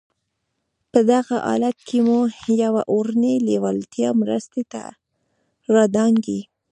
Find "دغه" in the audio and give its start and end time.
1.11-1.35